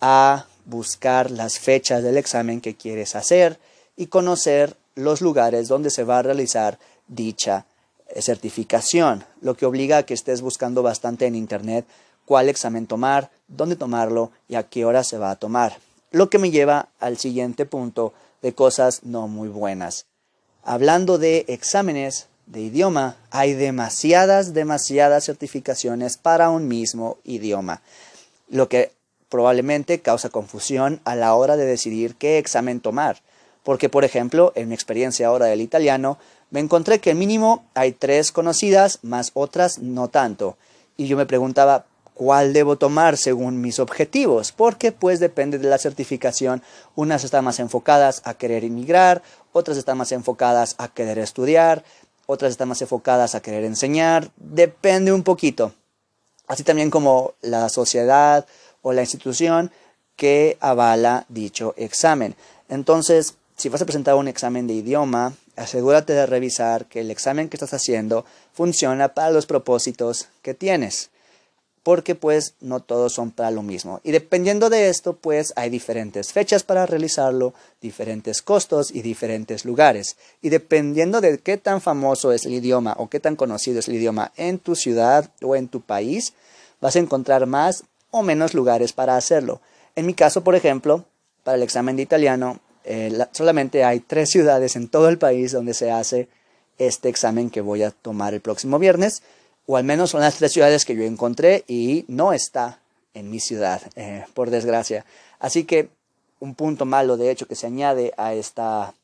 a 0.00 0.46
buscar 0.64 1.30
las 1.30 1.58
fechas 1.58 2.02
del 2.02 2.16
examen 2.16 2.60
que 2.60 2.76
quieres 2.76 3.16
hacer 3.16 3.58
y 3.96 4.06
conocer 4.06 4.76
los 4.94 5.20
lugares 5.20 5.68
donde 5.68 5.90
se 5.90 6.04
va 6.04 6.18
a 6.18 6.22
realizar 6.22 6.78
dicha 7.08 7.66
eh, 8.08 8.22
certificación, 8.22 9.24
lo 9.40 9.56
que 9.56 9.66
obliga 9.66 9.98
a 9.98 10.02
que 10.04 10.14
estés 10.14 10.40
buscando 10.40 10.82
bastante 10.82 11.26
en 11.26 11.34
Internet 11.34 11.86
cuál 12.28 12.50
examen 12.50 12.86
tomar, 12.86 13.30
dónde 13.48 13.74
tomarlo 13.74 14.30
y 14.48 14.56
a 14.56 14.62
qué 14.64 14.84
hora 14.84 15.02
se 15.02 15.16
va 15.16 15.30
a 15.30 15.36
tomar. 15.36 15.78
Lo 16.10 16.28
que 16.28 16.38
me 16.38 16.50
lleva 16.50 16.90
al 17.00 17.16
siguiente 17.16 17.64
punto 17.64 18.12
de 18.42 18.52
cosas 18.52 19.02
no 19.02 19.28
muy 19.28 19.48
buenas. 19.48 20.04
Hablando 20.70 21.16
de 21.16 21.46
exámenes 21.48 22.26
de 22.44 22.60
idioma, 22.60 23.16
hay 23.30 23.54
demasiadas, 23.54 24.52
demasiadas 24.52 25.24
certificaciones 25.24 26.18
para 26.18 26.50
un 26.50 26.68
mismo 26.68 27.16
idioma, 27.24 27.80
lo 28.50 28.68
que 28.68 28.92
probablemente 29.30 30.00
causa 30.00 30.28
confusión 30.28 31.00
a 31.06 31.16
la 31.16 31.34
hora 31.34 31.56
de 31.56 31.64
decidir 31.64 32.16
qué 32.16 32.36
examen 32.36 32.80
tomar. 32.80 33.22
Porque, 33.62 33.88
por 33.88 34.04
ejemplo, 34.04 34.52
en 34.56 34.68
mi 34.68 34.74
experiencia 34.74 35.28
ahora 35.28 35.46
del 35.46 35.62
italiano, 35.62 36.18
me 36.50 36.60
encontré 36.60 36.98
que 36.98 37.14
mínimo 37.14 37.64
hay 37.72 37.92
tres 37.92 38.30
conocidas, 38.30 38.98
más 39.00 39.30
otras 39.32 39.78
no 39.78 40.08
tanto. 40.08 40.58
Y 40.98 41.06
yo 41.06 41.16
me 41.16 41.24
preguntaba, 41.24 41.86
cuál 42.18 42.52
debo 42.52 42.76
tomar 42.76 43.16
según 43.16 43.60
mis 43.60 43.78
objetivos, 43.78 44.50
porque 44.50 44.90
pues 44.90 45.20
depende 45.20 45.56
de 45.56 45.68
la 45.68 45.78
certificación. 45.78 46.62
Unas 46.96 47.22
están 47.22 47.44
más 47.44 47.60
enfocadas 47.60 48.22
a 48.24 48.34
querer 48.34 48.64
inmigrar, 48.64 49.22
otras 49.52 49.78
están 49.78 49.98
más 49.98 50.10
enfocadas 50.10 50.74
a 50.78 50.88
querer 50.88 51.20
estudiar, 51.20 51.84
otras 52.26 52.50
están 52.50 52.68
más 52.68 52.82
enfocadas 52.82 53.36
a 53.36 53.40
querer 53.40 53.62
enseñar, 53.64 54.32
depende 54.36 55.12
un 55.12 55.22
poquito. 55.22 55.72
Así 56.48 56.64
también 56.64 56.90
como 56.90 57.34
la 57.40 57.68
sociedad 57.68 58.46
o 58.82 58.92
la 58.92 59.02
institución 59.02 59.70
que 60.16 60.58
avala 60.60 61.24
dicho 61.28 61.72
examen. 61.76 62.34
Entonces, 62.68 63.34
si 63.56 63.68
vas 63.68 63.80
a 63.80 63.86
presentar 63.86 64.16
un 64.16 64.26
examen 64.26 64.66
de 64.66 64.74
idioma, 64.74 65.34
asegúrate 65.54 66.14
de 66.14 66.26
revisar 66.26 66.86
que 66.86 67.00
el 67.00 67.12
examen 67.12 67.48
que 67.48 67.56
estás 67.56 67.74
haciendo 67.74 68.24
funciona 68.52 69.14
para 69.14 69.30
los 69.30 69.46
propósitos 69.46 70.26
que 70.42 70.54
tienes 70.54 71.10
porque 71.88 72.14
pues 72.14 72.52
no 72.60 72.80
todos 72.80 73.14
son 73.14 73.30
para 73.30 73.50
lo 73.50 73.62
mismo. 73.62 74.02
Y 74.04 74.10
dependiendo 74.10 74.68
de 74.68 74.90
esto, 74.90 75.16
pues 75.16 75.54
hay 75.56 75.70
diferentes 75.70 76.34
fechas 76.34 76.62
para 76.62 76.84
realizarlo, 76.84 77.54
diferentes 77.80 78.42
costos 78.42 78.90
y 78.90 79.00
diferentes 79.00 79.64
lugares. 79.64 80.18
Y 80.42 80.50
dependiendo 80.50 81.22
de 81.22 81.38
qué 81.38 81.56
tan 81.56 81.80
famoso 81.80 82.30
es 82.32 82.44
el 82.44 82.52
idioma 82.52 82.94
o 82.98 83.08
qué 83.08 83.20
tan 83.20 83.36
conocido 83.36 83.78
es 83.78 83.88
el 83.88 83.94
idioma 83.94 84.32
en 84.36 84.58
tu 84.58 84.76
ciudad 84.76 85.30
o 85.40 85.56
en 85.56 85.68
tu 85.68 85.80
país, 85.80 86.34
vas 86.82 86.94
a 86.94 86.98
encontrar 86.98 87.46
más 87.46 87.84
o 88.10 88.22
menos 88.22 88.52
lugares 88.52 88.92
para 88.92 89.16
hacerlo. 89.16 89.62
En 89.96 90.04
mi 90.04 90.12
caso, 90.12 90.44
por 90.44 90.56
ejemplo, 90.56 91.06
para 91.42 91.56
el 91.56 91.62
examen 91.62 91.96
de 91.96 92.02
italiano, 92.02 92.60
eh, 92.84 93.18
solamente 93.32 93.84
hay 93.84 94.00
tres 94.00 94.28
ciudades 94.28 94.76
en 94.76 94.88
todo 94.88 95.08
el 95.08 95.16
país 95.16 95.52
donde 95.52 95.72
se 95.72 95.90
hace 95.90 96.28
este 96.76 97.08
examen 97.08 97.48
que 97.48 97.62
voy 97.62 97.82
a 97.82 97.92
tomar 97.92 98.34
el 98.34 98.42
próximo 98.42 98.78
viernes 98.78 99.22
o 99.70 99.76
al 99.76 99.84
menos 99.84 100.10
son 100.10 100.22
las 100.22 100.36
tres 100.36 100.52
ciudades 100.52 100.86
que 100.86 100.96
yo 100.96 101.02
encontré 101.02 101.62
y 101.68 102.06
no 102.08 102.32
está 102.32 102.80
en 103.12 103.30
mi 103.30 103.38
ciudad, 103.38 103.82
eh, 103.96 104.24
por 104.32 104.48
desgracia. 104.48 105.04
Así 105.38 105.64
que 105.64 105.90
un 106.40 106.54
punto 106.54 106.86
malo, 106.86 107.18
de 107.18 107.30
hecho, 107.30 107.46
que 107.46 107.54
se 107.54 107.66
añade 107.66 108.14
a 108.16 108.32
esta 108.32 108.94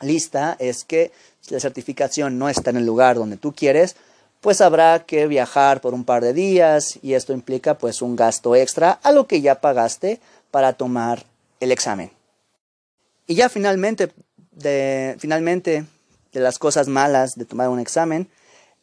lista 0.00 0.54
es 0.60 0.84
que 0.84 1.10
si 1.40 1.52
la 1.52 1.58
certificación 1.58 2.38
no 2.38 2.48
está 2.48 2.70
en 2.70 2.76
el 2.76 2.86
lugar 2.86 3.16
donde 3.16 3.38
tú 3.38 3.52
quieres, 3.52 3.96
pues 4.40 4.60
habrá 4.60 5.04
que 5.04 5.26
viajar 5.26 5.80
por 5.80 5.94
un 5.94 6.04
par 6.04 6.22
de 6.22 6.32
días 6.32 7.00
y 7.02 7.14
esto 7.14 7.32
implica 7.32 7.76
pues 7.76 8.00
un 8.00 8.14
gasto 8.14 8.54
extra 8.54 9.00
a 9.02 9.10
lo 9.10 9.26
que 9.26 9.40
ya 9.40 9.60
pagaste 9.60 10.20
para 10.52 10.74
tomar 10.74 11.24
el 11.58 11.72
examen. 11.72 12.12
Y 13.26 13.34
ya 13.34 13.48
finalmente, 13.48 14.12
de, 14.52 15.16
finalmente, 15.18 15.86
de 16.32 16.40
las 16.40 16.60
cosas 16.60 16.86
malas 16.86 17.34
de 17.34 17.46
tomar 17.46 17.68
un 17.68 17.80
examen, 17.80 18.28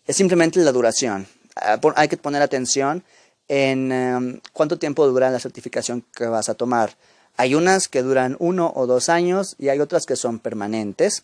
es 0.07 0.15
simplemente 0.15 0.59
la 0.59 0.71
duración. 0.71 1.27
Ah, 1.55 1.79
hay 1.95 2.07
que 2.07 2.17
poner 2.17 2.41
atención 2.41 3.03
en 3.47 3.91
em, 3.91 4.39
cuánto 4.53 4.77
tiempo 4.77 5.05
dura 5.07 5.29
la 5.29 5.39
certificación 5.39 6.03
que 6.15 6.25
vas 6.25 6.49
a 6.49 6.55
tomar. 6.55 6.95
Hay 7.37 7.55
unas 7.55 7.87
que 7.87 8.01
duran 8.01 8.35
uno 8.39 8.71
o 8.75 8.87
dos 8.87 9.09
años 9.09 9.55
y 9.59 9.69
hay 9.69 9.79
otras 9.79 10.05
que 10.05 10.15
son 10.15 10.39
permanentes. 10.39 11.23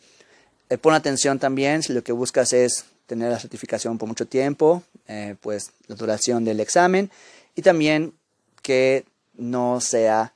Eh, 0.70 0.78
pon 0.78 0.94
atención 0.94 1.40
también 1.40 1.84
si 1.84 1.94
lo 1.94 2.04
que 2.04 2.12
buscas 2.12 2.54
es 2.54 2.86
tener 3.08 3.32
la 3.32 3.40
certificación 3.40 3.98
por 3.98 4.08
mucho 4.08 4.26
tiempo, 4.26 4.84
eh, 5.08 5.36
pues 5.42 5.72
la 5.88 5.96
duración 5.96 6.46
del 6.46 6.60
examen 6.60 7.10
y 7.56 7.62
también 7.62 8.14
que 8.62 9.06
no 9.36 9.82
sea 9.82 10.34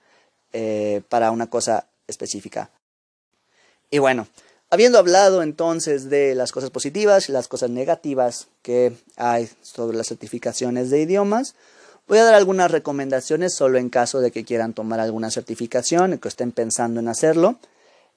eh, 0.54 1.02
para 1.10 1.32
una 1.32 1.48
cosa 1.48 1.88
específica. 2.08 2.70
Y 3.92 4.00
bueno, 4.00 4.28
Habiendo 4.72 4.98
hablado 4.98 5.44
entonces 5.44 6.10
de 6.10 6.34
las 6.34 6.52
cosas 6.52 6.72
positivas 6.72 7.30
y 7.30 7.32
las 7.32 7.48
cosas 7.48 7.70
negativas 7.70 8.48
que 8.64 8.94
hay 9.16 9.50
sobre 9.62 9.96
las 9.96 10.08
certificaciones 10.08 10.90
de 10.90 11.02
idiomas, 11.02 11.54
voy 12.08 12.18
a 12.18 12.24
dar 12.24 12.34
algunas 12.34 12.72
recomendaciones 12.72 13.54
solo 13.54 13.78
en 13.78 13.90
caso 13.90 14.22
de 14.22 14.32
que 14.32 14.44
quieran 14.44 14.74
tomar 14.74 15.00
alguna 15.00 15.30
certificación 15.30 16.14
y 16.14 16.18
que 16.18 16.28
estén 16.28 16.52
pensando 16.52 17.00
en 17.00 17.08
hacerlo. 17.08 17.58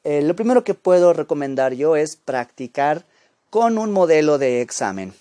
Eh, 0.04 0.22
lo 0.22 0.34
primero 0.34 0.64
que 0.64 0.74
puedo 0.74 1.12
recomendar 1.12 1.74
yo 1.74 1.96
es 1.96 2.16
practicar 2.16 3.04
con 3.50 3.76
un 3.76 3.92
modelo 3.92 4.38
de 4.38 4.62
examen. 4.62 5.12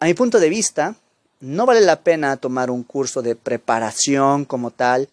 A 0.00 0.06
mi 0.06 0.14
punto 0.14 0.40
de 0.40 0.48
vista, 0.48 0.94
no 1.40 1.66
vale 1.66 1.82
la 1.82 2.00
pena 2.00 2.36
tomar 2.38 2.70
un 2.70 2.82
curso 2.82 3.20
de 3.20 3.36
preparación 3.36 4.44
como 4.46 4.70
tal 4.70 5.08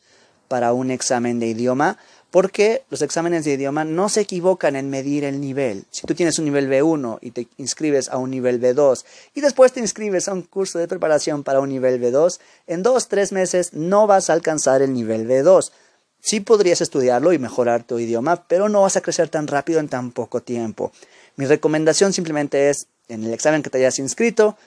para 0.47 0.73
un 0.73 0.91
examen 0.91 1.39
de 1.39 1.47
idioma, 1.47 1.97
porque 2.35 2.83
los 2.89 3.01
exámenes 3.01 3.45
de 3.45 3.53
idioma 3.53 3.85
no 3.85 4.09
se 4.09 4.19
equivocan 4.19 4.75
en 4.75 4.89
medir 4.89 5.23
el 5.23 5.39
nivel. 5.39 5.85
Si 5.89 6.05
tú 6.05 6.15
tienes 6.15 6.37
un 6.37 6.43
nivel 6.43 6.69
B1 6.69 7.19
y 7.21 7.31
te 7.31 7.47
inscribes 7.55 8.09
a 8.09 8.17
un 8.17 8.29
nivel 8.29 8.59
B2 8.59 9.05
y 9.35 9.39
después 9.39 9.71
te 9.71 9.79
inscribes 9.79 10.27
a 10.27 10.33
un 10.33 10.41
curso 10.41 10.77
de 10.77 10.89
preparación 10.89 11.45
para 11.45 11.61
un 11.61 11.69
nivel 11.69 11.97
B2, 11.97 12.41
en 12.67 12.83
dos, 12.83 13.07
tres 13.07 13.31
meses 13.31 13.71
no 13.71 14.05
vas 14.05 14.29
a 14.29 14.33
alcanzar 14.33 14.81
el 14.81 14.91
nivel 14.91 15.25
B2. 15.25 15.71
Sí 16.19 16.41
podrías 16.41 16.81
estudiarlo 16.81 17.31
y 17.31 17.39
mejorar 17.39 17.85
tu 17.85 17.99
idioma, 17.99 18.45
pero 18.49 18.67
no 18.67 18.81
vas 18.81 18.97
a 18.97 19.01
crecer 19.01 19.29
tan 19.29 19.47
rápido 19.47 19.79
en 19.79 19.87
tan 19.87 20.11
poco 20.11 20.41
tiempo. 20.41 20.91
Mi 21.37 21.45
recomendación 21.45 22.11
simplemente 22.11 22.69
es, 22.69 22.87
en 23.07 23.23
el 23.23 23.33
examen 23.33 23.63
que 23.63 23.69
te 23.69 23.77
hayas 23.77 23.97
inscrito, 23.97 24.57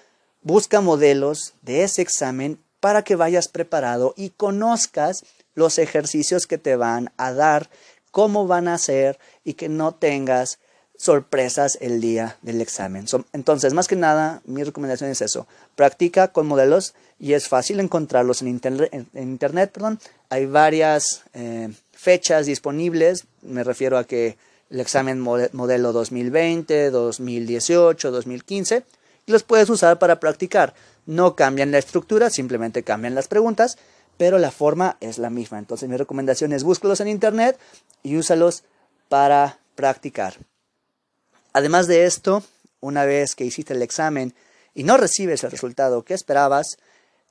busca 0.41 0.81
modelos 0.81 1.53
de 1.61 1.83
ese 1.83 2.01
examen 2.01 2.59
para 2.81 3.03
que 3.03 3.17
vayas 3.17 3.49
preparado 3.49 4.15
y 4.17 4.31
conozcas 4.31 5.25
los 5.59 5.79
ejercicios 5.79 6.47
que 6.47 6.57
te 6.57 6.77
van 6.77 7.11
a 7.17 7.33
dar, 7.33 7.69
cómo 8.11 8.47
van 8.47 8.69
a 8.69 8.79
ser 8.79 9.19
y 9.45 9.55
que 9.55 9.69
no 9.69 9.93
tengas 9.95 10.59
sorpresas 10.97 11.79
el 11.81 12.01
día 12.01 12.37
del 12.43 12.61
examen. 12.61 13.07
entonces, 13.33 13.73
más 13.73 13.87
que 13.87 13.97
nada, 13.97 14.43
mi 14.45 14.65
recomendación 14.65 15.11
es 15.11 15.21
eso. 15.21 15.47
Practica 15.77 16.29
con 16.29 16.47
modelos 16.47 16.95
y 17.21 17.35
es 17.35 17.49
fácil 17.49 17.81
encontrarlos 17.81 18.43
en, 18.43 18.49
Internet. 18.49 19.71
Perdón. 19.73 20.01
Hay 20.29 20.47
varias 20.47 21.23
eh, 21.35 21.71
fechas 21.93 22.47
disponibles. 22.47 23.25
Me 23.43 23.63
refiero 23.63 23.97
a 23.97 24.05
que 24.05 24.37
el 24.71 24.81
examen 24.81 25.21
modelo 25.21 25.93
2020, 25.93 26.91
2018, 26.91 28.11
2015, 28.11 28.85
y 29.27 29.33
los 29.33 29.43
puedes 29.45 29.71
usar 29.71 29.99
para 29.99 30.21
practicar. 30.21 30.75
No 31.07 31.37
cambian 31.37 31.71
la 31.71 31.79
estructura, 31.79 32.29
simplemente 32.29 32.83
cambian 32.83 33.15
las 33.15 33.29
preguntas 33.29 33.79
pero 34.19 34.39
la 34.39 34.51
forma 34.51 34.99
es 35.01 35.17
la 35.17 35.31
misma. 35.31 35.59
Entonces 35.59 35.89
mi 35.89 35.97
recomendación 35.97 36.53
es 36.53 36.65
búscalos 36.65 37.01
en 37.01 37.09
internet 37.09 37.59
y 38.03 38.17
úsalos 38.17 38.65
para 39.09 39.59
practicar. 39.75 40.35
Además 41.55 41.87
de 41.87 42.05
esto, 42.05 42.43
una 42.81 43.07
vez 43.07 43.35
que 43.35 43.45
hiciste 43.45 43.73
el 43.73 43.83
examen 43.83 44.35
y 44.75 44.83
no 44.83 44.97
recibes 44.99 45.43
el 45.45 45.51
resultado 45.51 46.05
que 46.05 46.15
esperabas, 46.15 46.77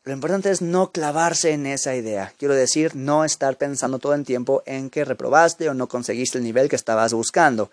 lo 0.03 0.13
importante 0.13 0.50
es 0.50 0.62
no 0.62 0.91
clavarse 0.91 1.51
en 1.51 1.65
esa 1.65 1.94
idea. 1.94 2.34
Quiero 2.38 2.56
decir, 2.56 2.96
no 2.96 3.25
estar 3.25 3.58
pensando 3.58 4.00
todo 4.00 4.13
el 4.13 4.24
tiempo 4.24 4.63
en 4.65 4.89
que 4.89 5.03
reprobaste 5.03 5.70
o 5.70 5.74
no 5.74 5.89
conseguiste 5.89 6.38
el 6.38 6.46
nivel 6.46 6.70
que 6.70 6.77
estabas 6.77 7.13
buscando. 7.13 7.70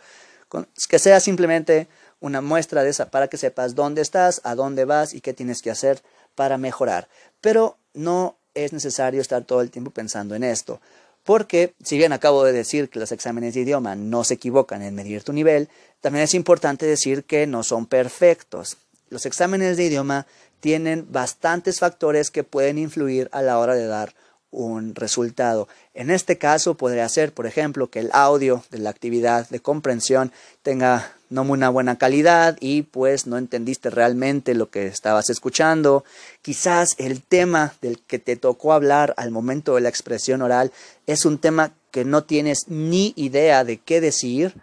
Que 0.88 0.98
sea 0.98 1.20
simplemente 1.20 1.86
una 2.20 2.40
muestra 2.40 2.82
de 2.82 2.90
esa 2.90 3.10
para 3.10 3.28
que 3.28 3.36
sepas 3.36 3.76
dónde 3.76 4.02
estás, 4.02 4.40
a 4.42 4.56
dónde 4.56 4.84
vas 4.84 5.14
y 5.14 5.20
qué 5.20 5.32
tienes 5.32 5.62
que 5.62 5.70
hacer 5.70 6.02
para 6.34 6.58
mejorar. 6.58 7.08
Pero 7.40 7.76
no 7.92 8.36
es 8.54 8.72
necesario 8.72 9.20
estar 9.20 9.44
todo 9.44 9.60
el 9.60 9.70
tiempo 9.70 9.90
pensando 9.90 10.34
en 10.34 10.44
esto. 10.44 10.80
Porque, 11.24 11.74
si 11.82 11.96
bien 11.96 12.12
acabo 12.12 12.44
de 12.44 12.52
decir 12.52 12.90
que 12.90 12.98
los 12.98 13.10
exámenes 13.10 13.54
de 13.54 13.60
idioma 13.60 13.94
no 13.96 14.24
se 14.24 14.34
equivocan 14.34 14.82
en 14.82 14.94
medir 14.94 15.22
tu 15.22 15.32
nivel, 15.32 15.68
también 16.00 16.24
es 16.24 16.34
importante 16.34 16.84
decir 16.84 17.24
que 17.24 17.46
no 17.46 17.62
son 17.62 17.86
perfectos. 17.86 18.76
Los 19.08 19.24
exámenes 19.24 19.76
de 19.76 19.84
idioma 19.84 20.26
tienen 20.60 21.06
bastantes 21.10 21.78
factores 21.78 22.30
que 22.30 22.44
pueden 22.44 22.78
influir 22.78 23.28
a 23.32 23.42
la 23.42 23.58
hora 23.58 23.74
de 23.74 23.86
dar 23.86 24.14
un 24.54 24.94
resultado. 24.94 25.68
En 25.92 26.10
este 26.10 26.38
caso 26.38 26.74
podría 26.74 27.08
ser, 27.08 27.32
por 27.32 27.46
ejemplo, 27.46 27.88
que 27.88 28.00
el 28.00 28.10
audio 28.12 28.64
de 28.70 28.78
la 28.78 28.90
actividad 28.90 29.48
de 29.48 29.60
comprensión 29.60 30.32
tenga 30.62 31.12
no 31.30 31.42
una 31.42 31.68
buena 31.68 31.98
calidad 31.98 32.56
y 32.60 32.82
pues 32.82 33.26
no 33.26 33.36
entendiste 33.36 33.90
realmente 33.90 34.54
lo 34.54 34.70
que 34.70 34.86
estabas 34.86 35.28
escuchando. 35.30 36.04
Quizás 36.42 36.94
el 36.98 37.22
tema 37.22 37.74
del 37.82 37.98
que 37.98 38.18
te 38.18 38.36
tocó 38.36 38.72
hablar 38.72 39.14
al 39.16 39.30
momento 39.30 39.74
de 39.74 39.80
la 39.80 39.88
expresión 39.88 40.42
oral 40.42 40.72
es 41.06 41.24
un 41.24 41.38
tema 41.38 41.72
que 41.90 42.04
no 42.04 42.24
tienes 42.24 42.68
ni 42.68 43.12
idea 43.16 43.64
de 43.64 43.78
qué 43.78 44.00
decir 44.00 44.54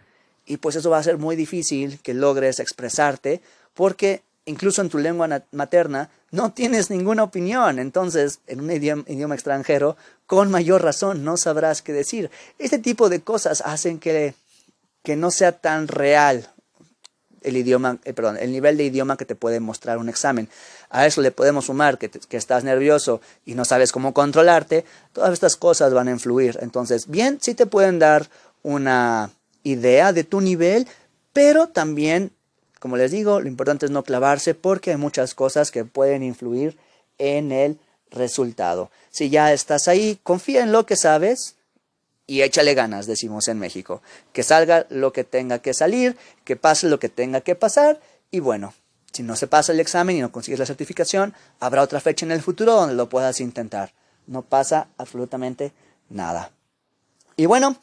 y 0.46 0.58
pues 0.58 0.76
eso 0.76 0.90
va 0.90 0.98
a 0.98 1.04
ser 1.04 1.18
muy 1.18 1.36
difícil 1.36 2.00
que 2.02 2.14
logres 2.14 2.60
expresarte 2.60 3.42
porque 3.74 4.22
incluso 4.46 4.82
en 4.82 4.90
tu 4.90 4.98
lengua 4.98 5.44
materna 5.52 6.10
no 6.32 6.54
tienes 6.54 6.90
ninguna 6.90 7.24
opinión. 7.24 7.78
Entonces, 7.78 8.40
en 8.48 8.62
un 8.62 8.72
idioma, 8.72 9.36
extranjero, 9.36 9.98
con 10.26 10.50
mayor 10.50 10.82
razón 10.82 11.24
no 11.24 11.38
sabrás 11.38 11.82
qué 11.82 11.94
decir. 11.94 12.32
Este 12.58 12.80
tipo 12.80 13.10
de 13.10 13.22
cosas 13.22 13.62
hacen 13.66 14.00
que, 14.00 14.34
que 15.04 15.16
no 15.16 15.30
sea 15.30 15.52
tan 15.52 15.88
real 15.88 16.50
el 17.42 17.58
idioma, 17.58 17.98
eh, 18.06 18.14
perdón, 18.14 18.38
el 18.40 18.52
nivel 18.52 18.78
de 18.78 18.86
idioma 18.86 19.18
que 19.18 19.26
te 19.26 19.36
puede 19.36 19.60
mostrar 19.60 19.98
un 19.98 20.10
examen. 20.10 20.48
A 20.90 21.06
eso 21.08 21.22
le 21.22 21.32
podemos 21.32 21.66
sumar 21.66 21.98
que, 21.98 22.10
que, 22.10 22.38
estás 22.38 22.64
nervioso 22.64 23.20
y 23.46 23.56
no 23.56 23.66
sabes 23.66 23.92
cómo 23.92 24.14
controlarte. 24.14 24.86
Todas 25.12 25.34
estas 25.34 25.58
cosas 25.58 25.94
van 25.94 26.08
a 26.08 26.12
influir. 26.12 26.58
Entonces, 26.62 27.08
bien, 27.08 27.40
sí 27.42 27.56
te 27.56 27.66
pueden 27.66 28.00
dar 28.00 28.30
una 28.62 29.32
idea 29.64 30.14
de 30.14 30.24
tu 30.24 30.40
nivel, 30.40 30.88
pero 31.34 31.68
también 31.68 32.32
como 32.82 32.98
les 32.98 33.12
digo, 33.12 33.40
lo 33.40 33.48
importante 33.48 33.86
es 33.86 33.92
no 33.92 34.02
clavarse 34.02 34.56
porque 34.56 34.90
hay 34.90 34.98
muchas 34.98 35.36
cosas 35.36 35.70
que 35.70 35.86
pueden 35.86 36.24
influir 36.24 36.80
en 37.20 37.52
el 37.52 37.78
resultado. 38.10 38.90
Si 39.12 39.30
ya 39.30 39.54
estás 39.54 39.88
ahí, 39.88 40.20
confía 40.24 40.64
en 40.64 40.72
lo 40.72 40.88
que 40.88 40.96
sabes 40.96 41.58
y 42.26 42.42
échale 42.42 42.74
ganas, 42.74 43.06
decimos 43.06 43.48
en 43.50 43.60
México. 43.60 44.02
Que 44.34 44.42
salga 44.42 44.88
lo 44.90 45.14
que 45.14 45.24
tenga 45.24 45.60
que 45.60 45.76
salir, 45.76 46.18
que 46.44 46.56
pase 46.56 46.90
lo 46.90 46.98
que 46.98 47.08
tenga 47.08 47.42
que 47.42 47.54
pasar 47.54 48.00
y 48.32 48.40
bueno, 48.40 48.74
si 49.14 49.22
no 49.22 49.36
se 49.36 49.46
pasa 49.46 49.74
el 49.74 49.80
examen 49.80 50.18
y 50.18 50.22
no 50.22 50.32
consigues 50.32 50.58
la 50.58 50.66
certificación, 50.66 51.36
habrá 51.60 51.84
otra 51.84 52.00
fecha 52.00 52.26
en 52.26 52.32
el 52.32 52.42
futuro 52.42 52.74
donde 52.74 52.96
lo 52.96 53.10
puedas 53.10 53.42
intentar. 53.42 53.94
No 54.26 54.42
pasa 54.42 54.88
absolutamente 54.98 55.72
nada. 56.10 56.50
Y 57.38 57.46
bueno, 57.46 57.78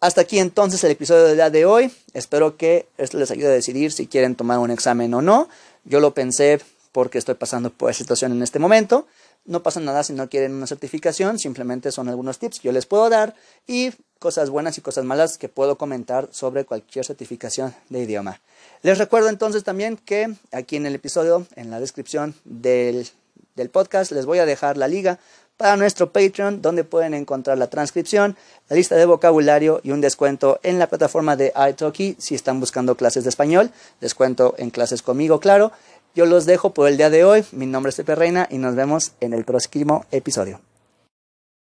hasta 0.00 0.22
aquí 0.22 0.38
entonces 0.38 0.82
el 0.82 0.92
episodio 0.92 1.24
del 1.24 1.36
día 1.36 1.50
de 1.50 1.66
hoy. 1.66 1.92
Espero 2.14 2.56
que 2.56 2.86
esto 2.96 3.18
les 3.18 3.30
ayude 3.30 3.48
a 3.48 3.50
decidir 3.50 3.92
si 3.92 4.06
quieren 4.06 4.34
tomar 4.34 4.58
un 4.58 4.70
examen 4.70 5.12
o 5.14 5.20
no. 5.20 5.48
Yo 5.84 6.00
lo 6.00 6.14
pensé 6.14 6.60
porque 6.92 7.18
estoy 7.18 7.34
pasando 7.34 7.70
por 7.70 7.90
esa 7.90 7.98
situación 7.98 8.32
en 8.32 8.42
este 8.42 8.58
momento. 8.58 9.06
No 9.44 9.62
pasa 9.62 9.80
nada 9.80 10.02
si 10.02 10.12
no 10.12 10.28
quieren 10.28 10.54
una 10.54 10.66
certificación, 10.66 11.38
simplemente 11.38 11.92
son 11.92 12.08
algunos 12.08 12.38
tips 12.38 12.60
que 12.60 12.68
yo 12.68 12.72
les 12.72 12.86
puedo 12.86 13.08
dar 13.08 13.34
y 13.66 13.90
cosas 14.18 14.50
buenas 14.50 14.76
y 14.76 14.80
cosas 14.82 15.04
malas 15.04 15.38
que 15.38 15.48
puedo 15.48 15.78
comentar 15.78 16.28
sobre 16.30 16.64
cualquier 16.64 17.04
certificación 17.04 17.74
de 17.88 18.00
idioma. 18.00 18.40
Les 18.82 18.98
recuerdo 18.98 19.28
entonces 19.28 19.64
también 19.64 19.96
que 19.96 20.34
aquí 20.52 20.76
en 20.76 20.86
el 20.86 20.94
episodio, 20.94 21.46
en 21.56 21.70
la 21.70 21.80
descripción 21.80 22.34
del, 22.44 23.08
del 23.54 23.70
podcast, 23.70 24.12
les 24.12 24.26
voy 24.26 24.38
a 24.38 24.46
dejar 24.46 24.76
la 24.76 24.88
liga 24.88 25.18
para 25.60 25.76
nuestro 25.76 26.10
Patreon, 26.10 26.62
donde 26.62 26.84
pueden 26.84 27.12
encontrar 27.12 27.58
la 27.58 27.66
transcripción, 27.66 28.34
la 28.70 28.76
lista 28.76 28.96
de 28.96 29.04
vocabulario 29.04 29.82
y 29.82 29.90
un 29.90 30.00
descuento 30.00 30.58
en 30.62 30.78
la 30.78 30.86
plataforma 30.86 31.36
de 31.36 31.52
iTalki 31.54 32.16
si 32.18 32.34
están 32.34 32.60
buscando 32.60 32.94
clases 32.94 33.24
de 33.24 33.28
español. 33.28 33.70
Descuento 34.00 34.54
en 34.56 34.70
clases 34.70 35.02
conmigo, 35.02 35.38
claro. 35.38 35.70
Yo 36.14 36.24
los 36.24 36.46
dejo 36.46 36.72
por 36.72 36.88
el 36.88 36.96
día 36.96 37.10
de 37.10 37.24
hoy. 37.24 37.44
Mi 37.52 37.66
nombre 37.66 37.90
es 37.90 37.96
Pepe 37.96 38.14
Reina 38.14 38.48
y 38.50 38.56
nos 38.56 38.74
vemos 38.74 39.12
en 39.20 39.34
el 39.34 39.44
próximo 39.44 40.06
episodio. 40.10 40.69